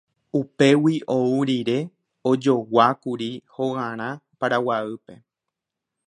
Upégui 0.39 0.95
ou 1.15 1.35
rire, 1.47 1.75
ojoguákuri 2.31 3.29
hogarã 3.57 4.09
Paraguaýpe. 4.39 5.15